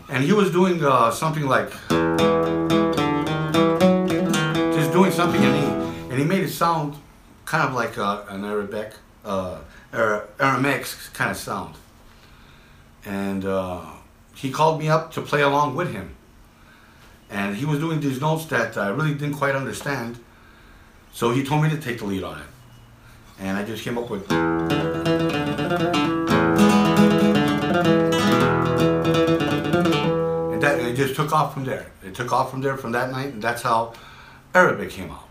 And 0.09 0.23
he 0.23 0.33
was 0.33 0.53
doing 0.53 0.85
uh, 0.85 1.11
something 1.11 1.49
like, 1.49 1.71
just 4.77 4.93
doing 4.93 5.11
something, 5.11 5.43
and 5.43 5.57
he, 5.57 5.65
and 6.11 6.19
he 6.21 6.25
made 6.25 6.45
it 6.45 6.51
sound 6.51 6.95
kind 7.45 7.69
of 7.69 7.75
like 7.75 7.99
uh, 7.99 8.23
an 8.29 8.45
Arabic, 8.45 8.93
uh, 9.25 9.59
Ara- 9.93 10.29
Aramaic 10.39 10.87
kind 11.13 11.33
of 11.33 11.37
sound. 11.37 11.75
And 13.05 13.45
uh, 13.45 13.81
he 14.37 14.53
called 14.53 14.79
me 14.79 14.89
up 14.89 15.11
to 15.15 15.21
play 15.21 15.43
along 15.43 15.75
with 15.75 15.93
him. 15.93 16.15
And 17.29 17.57
he 17.57 17.65
was 17.65 17.81
doing 17.81 17.99
these 17.99 18.21
notes 18.21 18.45
that 18.45 18.77
I 18.77 18.91
really 18.91 19.15
didn't 19.15 19.35
quite 19.35 19.57
understand. 19.57 20.21
So 21.15 21.31
he 21.31 21.45
told 21.45 21.63
me 21.63 21.69
to 21.71 21.77
take 21.77 21.99
the 21.99 22.07
lead 22.07 22.25
on 22.25 22.39
it. 22.39 22.47
And 23.39 23.59
I 23.59 23.65
just 23.65 23.85
came 23.85 23.99
up 23.99 24.09
with. 24.09 24.31
And 24.31 24.63
that 30.63 30.81
it 30.81 30.97
just 30.97 31.15
took 31.15 31.33
off 31.33 31.53
from 31.53 31.65
there. 31.65 31.93
It 32.05 32.15
took 32.15 32.33
off 32.33 32.51
from 32.51 32.63
there 32.63 32.77
from 32.77 32.93
that 32.93 33.11
night, 33.11 33.35
and 33.35 33.43
that's 33.43 33.63
how 33.63 33.93
Arabic 34.55 34.91
came 34.91 35.11
out. 35.11 35.29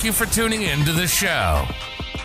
Thank 0.00 0.18
you 0.18 0.26
for 0.26 0.32
tuning 0.32 0.62
in 0.62 0.82
to 0.82 0.92
the 0.92 1.06
show. 1.06 1.62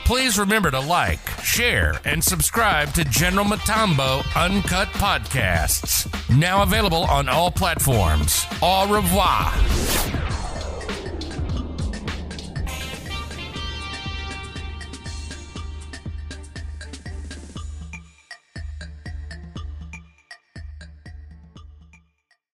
Please 0.06 0.40
remember 0.40 0.72
to 0.72 0.80
like, 0.80 1.20
share, 1.44 2.00
and 2.06 2.24
subscribe 2.24 2.94
to 2.94 3.04
General 3.04 3.44
Matambo 3.44 4.24
Uncut 4.34 4.88
Podcasts. 4.94 6.08
Now 6.40 6.64
available 6.64 7.04
on 7.04 7.28
all 7.28 7.52
platforms. 7.52 8.46
Au 8.62 8.88
revoir. 8.90 10.15